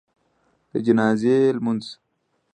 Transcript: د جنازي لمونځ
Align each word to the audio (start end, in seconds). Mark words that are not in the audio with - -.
د 0.71 0.73
جنازي 0.85 1.35
لمونځ 1.55 1.85